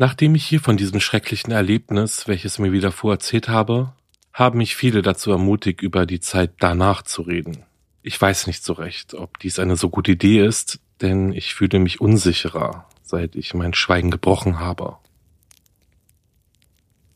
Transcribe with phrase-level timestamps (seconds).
[0.00, 3.92] Nachdem ich hier von diesem schrecklichen Erlebnis, welches mir widerfuhr, erzählt habe,
[4.32, 7.66] haben mich viele dazu ermutigt, über die Zeit danach zu reden.
[8.00, 11.78] Ich weiß nicht so recht, ob dies eine so gute Idee ist, denn ich fühle
[11.80, 14.96] mich unsicherer, seit ich mein Schweigen gebrochen habe.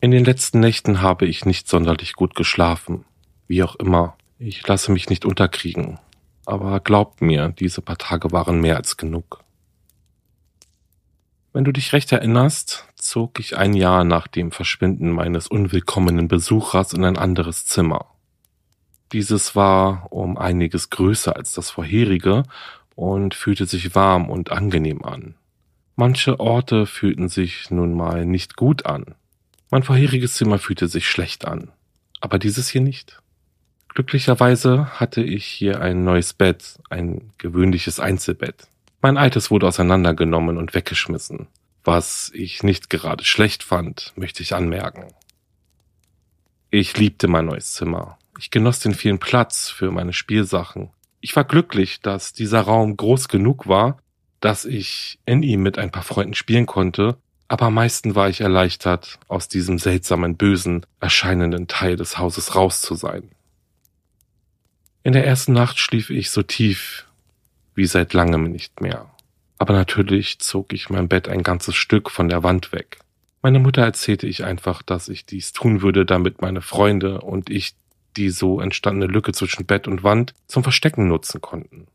[0.03, 3.07] In den letzten Nächten habe ich nicht sonderlich gut geschlafen.
[3.49, 6.01] Wie auch immer, ich lasse mich nicht unterkriegen.
[6.45, 9.44] Aber glaubt mir, diese paar Tage waren mehr als genug.
[11.55, 16.93] Wenn du dich recht erinnerst, zog ich ein Jahr nach dem Verschwinden meines unwillkommenen Besuchers
[16.93, 18.07] in ein anderes Zimmer.
[19.13, 22.43] Dieses war um einiges größer als das vorherige
[22.97, 25.37] und fühlte sich warm und angenehm an.
[25.95, 29.15] Manche Orte fühlten sich nun mal nicht gut an.
[29.71, 31.71] Mein vorheriges Zimmer fühlte sich schlecht an,
[32.21, 33.23] aber dieses hier nicht.
[33.91, 38.67] Glücklicherweise hatte ich hier ein neues Bett, ein gewöhnliches Einzelbett.
[39.05, 41.49] Mein altes wurde auseinandergenommen und weggeschmissen,
[41.85, 45.13] was ich nicht gerade schlecht fand, möchte ich anmerken.
[46.71, 48.17] Ich liebte mein neues Zimmer.
[48.39, 50.89] Ich genoss den vielen Platz für meine Spielsachen.
[51.21, 53.99] Ich war glücklich, dass dieser Raum groß genug war,
[54.41, 58.41] dass ich in ihm mit ein paar Freunden spielen konnte, aber am meisten war ich
[58.41, 63.29] erleichtert, aus diesem seltsamen, bösen, erscheinenden Teil des Hauses raus zu sein.
[65.03, 67.05] In der ersten Nacht schlief ich so tief,
[67.75, 69.11] wie seit langem nicht mehr.
[69.59, 72.99] Aber natürlich zog ich mein Bett ein ganzes Stück von der Wand weg.
[73.43, 77.75] Meine Mutter erzählte ich einfach, dass ich dies tun würde, damit meine Freunde und ich
[78.17, 81.87] die so entstandene Lücke zwischen Bett und Wand zum Verstecken nutzen konnten.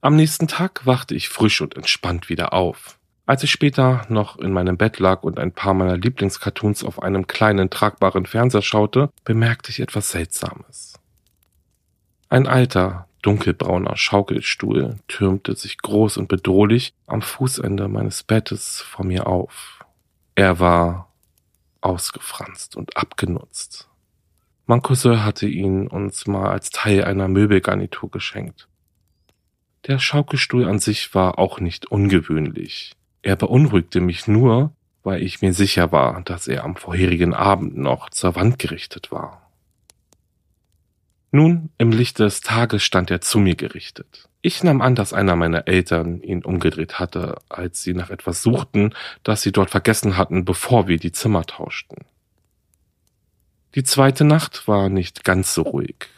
[0.00, 2.98] Am nächsten Tag wachte ich frisch und entspannt wieder auf.
[3.24, 7.28] Als ich später noch in meinem Bett lag und ein paar meiner Lieblingscartoons auf einem
[7.28, 10.94] kleinen tragbaren Fernseher schaute, bemerkte ich etwas Seltsames.
[12.28, 19.26] Ein alter, dunkelbrauner Schaukelstuhl türmte sich groß und bedrohlich am Fußende meines Bettes vor mir
[19.26, 19.84] auf.
[20.34, 21.12] Er war
[21.80, 23.88] ausgefranst und abgenutzt.
[24.66, 28.68] Mein Cousin hatte ihn uns mal als Teil einer Möbelgarnitur geschenkt.
[29.86, 32.94] Der Schaukelstuhl an sich war auch nicht ungewöhnlich.
[33.22, 34.72] Er beunruhigte mich nur,
[35.02, 39.41] weil ich mir sicher war, dass er am vorherigen Abend noch zur Wand gerichtet war.
[41.34, 44.28] Nun, im Licht des Tages stand er zu mir gerichtet.
[44.42, 48.92] Ich nahm an, dass einer meiner Eltern ihn umgedreht hatte, als sie nach etwas suchten,
[49.22, 52.04] das sie dort vergessen hatten, bevor wir die Zimmer tauschten.
[53.74, 56.08] Die zweite Nacht war nicht ganz so ruhig.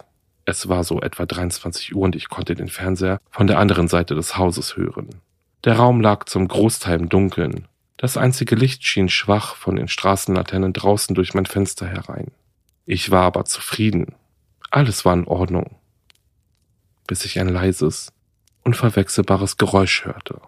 [0.46, 4.16] Es war so etwa 23 Uhr und ich konnte den Fernseher von der anderen Seite
[4.16, 5.10] des Hauses hören.
[5.62, 7.68] Der Raum lag zum Großteil im Dunkeln.
[7.98, 12.32] Das einzige Licht schien schwach von den Straßenlaternen draußen durch mein Fenster herein.
[12.84, 14.14] Ich war aber zufrieden,
[14.74, 15.76] alles war in Ordnung,
[17.06, 18.12] bis ich ein leises,
[18.64, 20.40] unverwechselbares Geräusch hörte.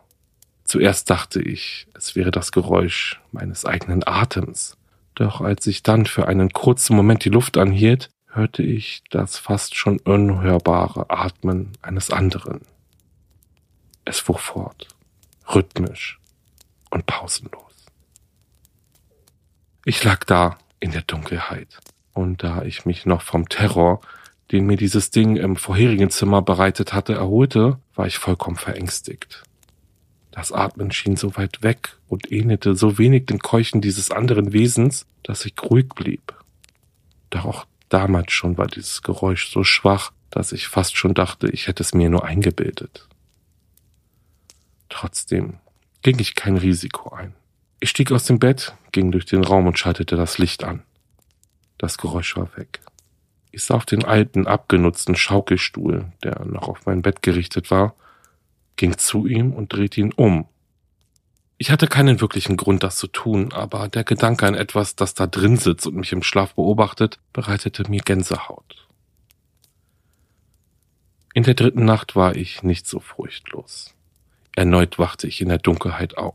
[0.64, 4.76] Zuerst dachte ich, es wäre das Geräusch meines eigenen Atems,
[5.14, 9.76] doch als ich dann für einen kurzen Moment die Luft anhielt, hörte ich das fast
[9.76, 12.62] schon unhörbare Atmen eines anderen.
[14.04, 14.88] Es fuhr fort,
[15.54, 16.18] rhythmisch
[16.90, 17.86] und pausenlos.
[19.84, 21.78] Ich lag da in der Dunkelheit,
[22.12, 24.00] und da ich mich noch vom Terror,
[24.52, 29.42] den mir dieses Ding im vorherigen Zimmer bereitet hatte, erholte, war ich vollkommen verängstigt.
[30.30, 35.06] Das Atmen schien so weit weg und ähnelte so wenig dem Keuchen dieses anderen Wesens,
[35.22, 36.34] dass ich ruhig blieb.
[37.30, 41.66] Doch auch damals schon war dieses Geräusch so schwach, dass ich fast schon dachte, ich
[41.66, 43.08] hätte es mir nur eingebildet.
[44.88, 45.54] Trotzdem
[46.02, 47.34] ging ich kein Risiko ein.
[47.80, 50.82] Ich stieg aus dem Bett, ging durch den Raum und schaltete das Licht an.
[51.78, 52.80] Das Geräusch war weg.
[53.56, 57.94] Ich sah auf den alten, abgenutzten Schaukelstuhl, der noch auf mein Bett gerichtet war,
[58.76, 60.46] ging zu ihm und drehte ihn um.
[61.56, 65.26] Ich hatte keinen wirklichen Grund, das zu tun, aber der Gedanke an etwas, das da
[65.26, 68.86] drin sitzt und mich im Schlaf beobachtet, bereitete mir Gänsehaut.
[71.32, 73.94] In der dritten Nacht war ich nicht so furchtlos.
[74.54, 76.34] Erneut wachte ich in der Dunkelheit auf.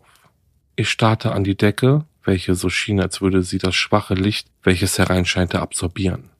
[0.76, 4.98] Ich starrte an die Decke, welche so schien, als würde sie das schwache Licht, welches
[4.98, 6.31] hereinscheinte, absorbieren.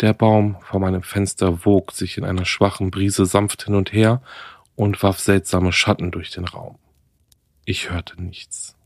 [0.00, 4.22] Der Baum vor meinem Fenster wog sich in einer schwachen Brise sanft hin und her
[4.74, 6.78] und warf seltsame Schatten durch den Raum.
[7.66, 8.76] Ich hörte nichts.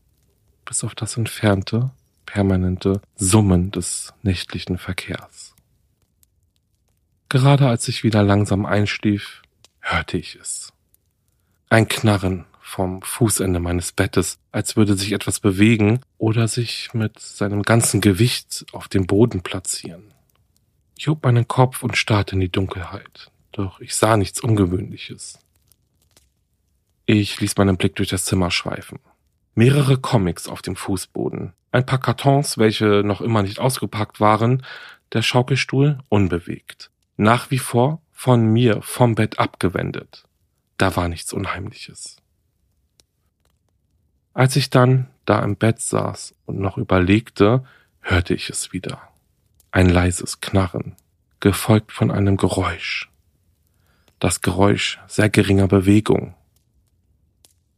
[0.65, 1.91] bis auf das entfernte,
[2.25, 5.53] permanente Summen des nächtlichen Verkehrs.
[7.29, 9.43] Gerade als ich wieder langsam einschlief,
[9.79, 10.73] hörte ich es.
[11.69, 17.61] Ein Knarren vom Fußende meines Bettes, als würde sich etwas bewegen oder sich mit seinem
[17.61, 20.14] ganzen Gewicht auf dem Boden platzieren.
[20.97, 25.39] Ich hob meinen Kopf und starrte in die Dunkelheit, doch ich sah nichts Ungewöhnliches.
[27.05, 28.99] Ich ließ meinen Blick durch das Zimmer schweifen.
[29.53, 34.65] Mehrere Comics auf dem Fußboden, ein paar Kartons, welche noch immer nicht ausgepackt waren,
[35.13, 36.89] der Schaukelstuhl unbewegt.
[37.17, 40.23] Nach wie vor von mir vom Bett abgewendet.
[40.77, 42.17] Da war nichts Unheimliches.
[44.33, 47.63] Als ich dann da im Bett saß und noch überlegte,
[48.01, 49.01] hörte ich es wieder.
[49.75, 50.95] Ein leises Knarren,
[51.41, 53.11] gefolgt von einem Geräusch.
[54.19, 56.33] Das Geräusch sehr geringer Bewegung.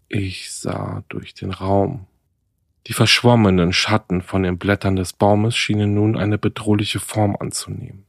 [0.07, 2.05] Ich sah durch den Raum.
[2.85, 8.05] Die verschwommenen Schatten von den Blättern des Baumes schienen nun eine bedrohliche Form anzunehmen.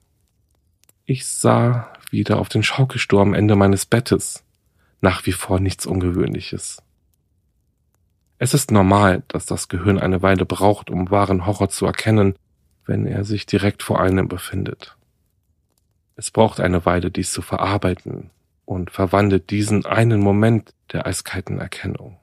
[1.06, 4.44] Ich sah wieder auf den Schaukelstuhl am Ende meines Bettes.
[5.00, 6.82] Nach wie vor nichts Ungewöhnliches.
[8.36, 12.34] Es ist normal, dass das Gehirn eine Weile braucht, um wahren Horror zu erkennen,
[12.88, 14.96] wenn er sich direkt vor einem befindet.
[16.16, 18.30] Es braucht eine Weile, dies zu verarbeiten
[18.64, 22.18] und verwandelt diesen einen Moment der eiskalten Erkennung.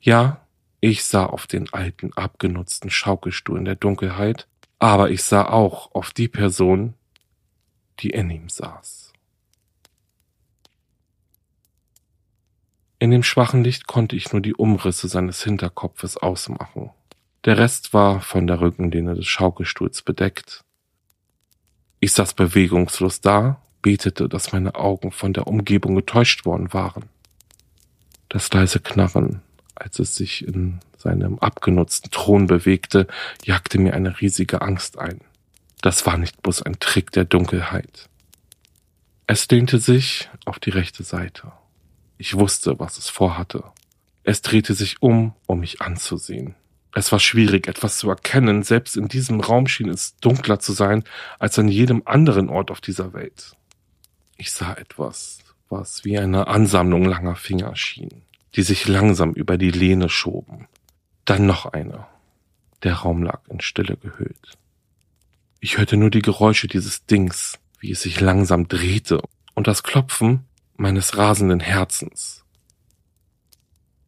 [0.00, 0.46] Ja,
[0.80, 4.46] ich sah auf den alten, abgenutzten Schaukelstuhl in der Dunkelheit,
[4.78, 6.94] aber ich sah auch auf die Person,
[8.00, 9.12] die in ihm saß.
[12.98, 16.90] In dem schwachen Licht konnte ich nur die Umrisse seines Hinterkopfes ausmachen.
[17.44, 20.64] Der Rest war von der Rückenlehne des Schaukelstuhls bedeckt.
[22.00, 27.04] Ich saß bewegungslos da, betete, dass meine Augen von der Umgebung getäuscht worden waren.
[28.30, 29.42] Das leise Knarren,
[29.74, 33.06] als es sich in seinem abgenutzten Thron bewegte,
[33.44, 35.20] jagte mir eine riesige Angst ein.
[35.82, 38.08] Das war nicht bloß ein Trick der Dunkelheit.
[39.26, 41.52] Es lehnte sich auf die rechte Seite.
[42.16, 43.64] Ich wusste, was es vorhatte.
[44.22, 46.54] Es drehte sich um, um mich anzusehen.
[46.96, 51.02] Es war schwierig, etwas zu erkennen, selbst in diesem Raum schien es dunkler zu sein
[51.40, 53.56] als an jedem anderen Ort auf dieser Welt.
[54.36, 55.38] Ich sah etwas,
[55.68, 58.22] was wie eine Ansammlung langer Finger schien,
[58.54, 60.68] die sich langsam über die Lehne schoben.
[61.24, 62.06] Dann noch eine.
[62.84, 64.56] Der Raum lag in Stille gehüllt.
[65.58, 69.20] Ich hörte nur die Geräusche dieses Dings, wie es sich langsam drehte
[69.54, 70.44] und das Klopfen
[70.76, 72.44] meines rasenden Herzens.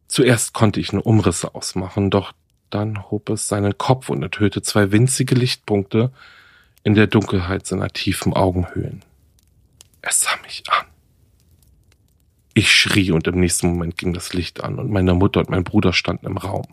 [0.07, 2.33] Zuerst konnte ich nur Umrisse ausmachen, doch
[2.69, 6.11] dann hob es seinen Kopf und erhöhte zwei winzige Lichtpunkte
[6.83, 9.03] in der Dunkelheit seiner tiefen Augenhöhlen.
[10.01, 10.85] Es sah mich an.
[12.53, 15.63] Ich schrie und im nächsten Moment ging das Licht an und meine Mutter und mein
[15.63, 16.65] Bruder standen im Raum,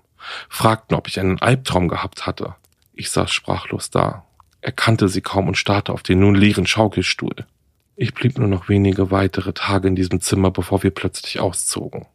[0.48, 2.54] fragten, ob ich einen Albtraum gehabt hatte.
[2.94, 4.24] Ich saß sprachlos da,
[4.60, 7.34] erkannte sie kaum und starrte auf den nun leeren Schaukelstuhl.
[7.96, 12.06] Ich blieb nur noch wenige weitere Tage in diesem Zimmer, bevor wir plötzlich auszogen.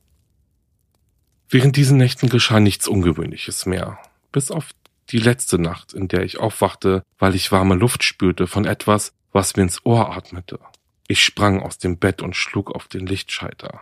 [1.50, 3.98] Während diesen Nächten geschah nichts Ungewöhnliches mehr,
[4.32, 4.70] bis auf
[5.10, 9.56] die letzte Nacht, in der ich aufwachte, weil ich warme Luft spürte von etwas, was
[9.56, 10.60] mir ins Ohr atmete.
[11.08, 13.82] Ich sprang aus dem Bett und schlug auf den Lichtschalter.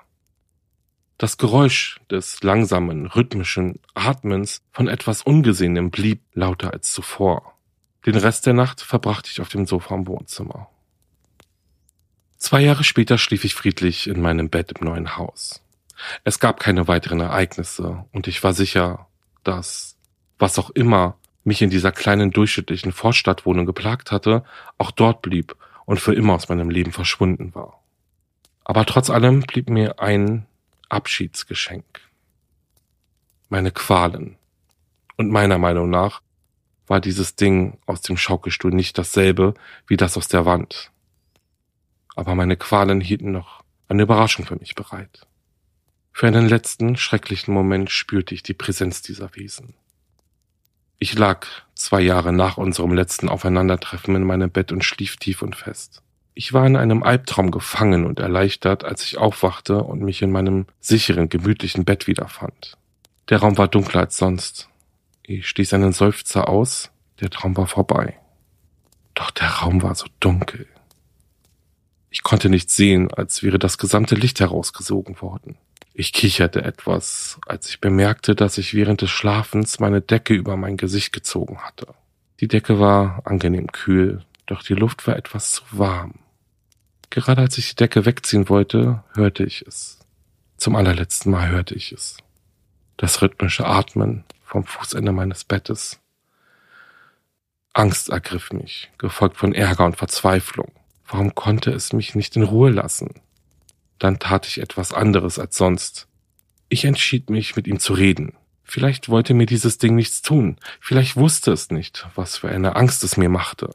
[1.18, 7.54] Das Geräusch des langsamen, rhythmischen Atmens von etwas Ungesehenem blieb lauter als zuvor.
[8.06, 10.70] Den Rest der Nacht verbrachte ich auf dem Sofa im Wohnzimmer.
[12.38, 15.62] Zwei Jahre später schlief ich friedlich in meinem Bett im neuen Haus.
[16.24, 19.08] Es gab keine weiteren Ereignisse und ich war sicher,
[19.44, 19.98] dass
[20.40, 24.44] was auch immer mich in dieser kleinen durchschnittlichen Vorstadtwohnung geplagt hatte,
[24.78, 27.82] auch dort blieb und für immer aus meinem Leben verschwunden war.
[28.64, 30.46] Aber trotz allem blieb mir ein
[30.90, 32.02] Abschiedsgeschenk.
[33.50, 34.38] Meine Qualen.
[35.16, 36.22] Und meiner Meinung nach
[36.86, 39.54] war dieses Ding aus dem Schaukelstuhl nicht dasselbe
[39.88, 40.92] wie das aus der Wand
[42.18, 45.28] aber meine Qualen hielten noch eine Überraschung für mich bereit.
[46.20, 49.76] Für einen letzten, schrecklichen Moment spürte ich die Präsenz dieser Wesen.
[50.98, 51.46] Ich lag
[51.76, 56.02] zwei Jahre nach unserem letzten Aufeinandertreffen in meinem Bett und schlief tief und fest.
[56.34, 60.66] Ich war in einem Albtraum gefangen und erleichtert, als ich aufwachte und mich in meinem
[60.80, 62.80] sicheren, gemütlichen Bett wiederfand.
[63.30, 64.70] Der Raum war dunkler als sonst.
[65.22, 68.18] Ich stieß einen Seufzer aus, der Traum war vorbei.
[69.14, 70.66] Doch der Raum war so dunkel.
[72.10, 75.60] Ich konnte nichts sehen, als wäre das gesamte Licht herausgesogen worden.
[76.00, 80.78] Ich kicherte etwas, als ich bemerkte, dass ich während des Schlafens meine Decke über mein
[80.78, 81.88] Gesicht gezogen hatte.
[82.40, 86.20] Die Decke war angenehm kühl, doch die Luft war etwas zu warm.
[87.10, 89.98] Gerade als ich die Decke wegziehen wollte, hörte ich es.
[90.58, 92.18] Zum allerletzten Mal hörte ich es.
[92.98, 96.00] das rhythmische Atmen vom Fußende meines Bettes.
[97.74, 100.72] Angst ergriff mich, gefolgt von Ärger und Verzweiflung.
[101.08, 103.20] Warum konnte es mich nicht in Ruhe lassen?
[104.00, 106.08] Dann tat ich etwas anderes als sonst.
[106.70, 108.34] Ich entschied mich, mit ihm zu reden.
[108.64, 110.58] Vielleicht wollte mir dieses Ding nichts tun.
[110.82, 113.70] Vielleicht wusste es nicht, was für eine Angst es mir machte.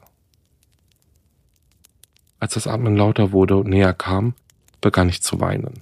[2.39, 4.35] Als das Atmen lauter wurde und näher kam,
[4.81, 5.81] begann ich zu weinen.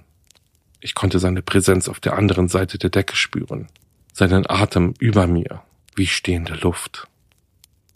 [0.80, 3.68] Ich konnte seine Präsenz auf der anderen Seite der Decke spüren,
[4.12, 5.62] seinen Atem über mir,
[5.94, 7.08] wie stehende Luft.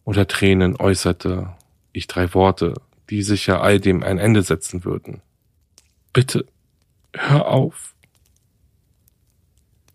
[0.04, 1.54] Unter Tränen äußerte
[1.92, 2.74] ich drei Worte,
[3.08, 5.22] die sicher all dem ein Ende setzen würden.
[6.16, 6.46] Bitte,
[7.12, 7.94] hör auf.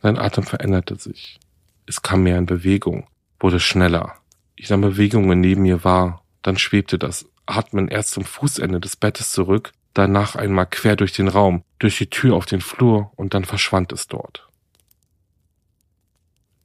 [0.03, 1.39] Sein Atem veränderte sich.
[1.87, 3.07] Es kam mehr in Bewegung,
[3.39, 4.17] wurde schneller.
[4.55, 9.31] Ich nahm Bewegungen neben mir wahr, dann schwebte das Atmen erst zum Fußende des Bettes
[9.31, 13.43] zurück, danach einmal quer durch den Raum, durch die Tür auf den Flur und dann
[13.43, 14.47] verschwand es dort.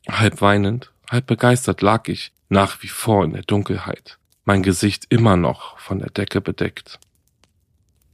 [0.07, 5.39] Halb weinend, halb begeistert lag ich nach wie vor in der Dunkelheit, mein Gesicht immer
[5.39, 7.01] noch von der Decke bedeckt.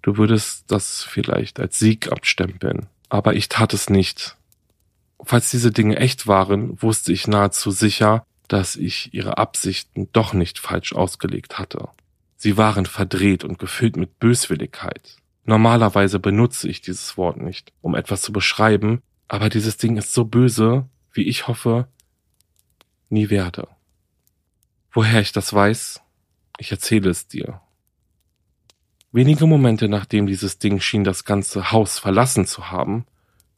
[0.02, 4.36] Du würdest das vielleicht als Sieg abstempeln, aber ich tat es nicht.
[5.22, 10.58] Falls diese Dinge echt waren, wusste ich nahezu sicher, dass ich ihre Absichten doch nicht
[10.58, 11.88] falsch ausgelegt hatte.
[12.36, 15.16] Sie waren verdreht und gefüllt mit Böswilligkeit.
[15.44, 20.24] Normalerweise benutze ich dieses Wort nicht, um etwas zu beschreiben, aber dieses Ding ist so
[20.24, 21.88] böse, wie ich hoffe,
[23.08, 23.68] nie werde.
[24.90, 26.00] Woher ich das weiß,
[26.58, 27.60] ich erzähle es dir.
[29.12, 33.04] Wenige Momente nachdem dieses Ding schien das ganze Haus verlassen zu haben,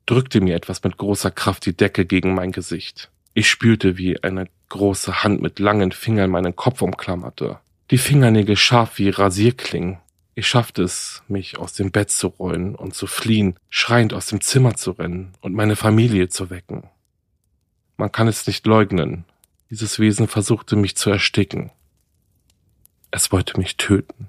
[0.07, 3.11] drückte mir etwas mit großer Kraft die Decke gegen mein Gesicht.
[3.35, 8.99] Ich spürte, wie eine große Hand mit langen Fingern meinen Kopf umklammerte die Fingernägel scharf
[8.99, 9.99] wie Rasierklingen.
[10.35, 14.41] Ich schaffte es, mich aus dem Bett zu rollen und zu fliehen, schreiend aus dem
[14.41, 16.89] Zimmer zu rennen und meine Familie zu wecken.
[17.97, 19.25] Man kann es nicht leugnen.
[19.71, 21.71] Dieses Wesen versuchte mich zu ersticken.
[23.11, 24.29] Es wollte mich töten.